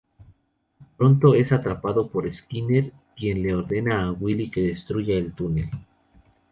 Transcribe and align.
Pronto 0.97 1.35
es 1.35 1.51
atrapado 1.51 2.07
por 2.09 2.27
Skinner, 2.33 2.91
quien 3.15 3.43
le 3.43 3.53
ordena 3.53 4.07
a 4.07 4.11
Willie 4.11 4.49
que 4.49 4.61
destruya 4.61 5.15
el 5.15 5.35
túnel. 5.35 5.69